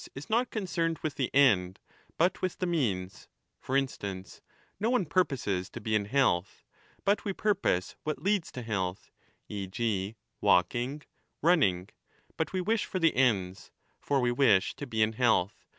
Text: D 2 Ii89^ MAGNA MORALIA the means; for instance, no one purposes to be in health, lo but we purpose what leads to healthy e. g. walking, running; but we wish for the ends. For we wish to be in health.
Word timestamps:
D 0.01 0.05
2 0.05 0.09
Ii89^ 0.09 0.15
MAGNA 0.15 0.29
MORALIA 2.17 2.55
the 2.57 2.65
means; 2.65 3.27
for 3.59 3.77
instance, 3.77 4.41
no 4.79 4.89
one 4.89 5.05
purposes 5.05 5.69
to 5.69 5.79
be 5.79 5.93
in 5.93 6.05
health, 6.05 6.63
lo 6.95 7.01
but 7.05 7.23
we 7.23 7.33
purpose 7.33 7.95
what 8.01 8.17
leads 8.19 8.51
to 8.53 8.63
healthy 8.63 9.11
e. 9.47 9.67
g. 9.67 10.15
walking, 10.41 11.03
running; 11.43 11.89
but 12.35 12.51
we 12.51 12.61
wish 12.61 12.85
for 12.85 12.97
the 12.97 13.15
ends. 13.15 13.69
For 13.99 14.19
we 14.19 14.31
wish 14.31 14.73
to 14.77 14.87
be 14.87 15.03
in 15.03 15.13
health. 15.13 15.67